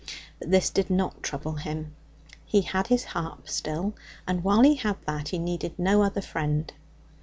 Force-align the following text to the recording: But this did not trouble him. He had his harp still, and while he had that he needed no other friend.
But 0.39 0.49
this 0.49 0.71
did 0.71 0.89
not 0.89 1.21
trouble 1.21 1.57
him. 1.57 1.93
He 2.43 2.61
had 2.61 2.87
his 2.87 3.03
harp 3.03 3.47
still, 3.47 3.93
and 4.27 4.43
while 4.43 4.63
he 4.63 4.73
had 4.73 4.97
that 5.05 5.27
he 5.27 5.37
needed 5.37 5.77
no 5.77 6.01
other 6.01 6.21
friend. 6.23 6.73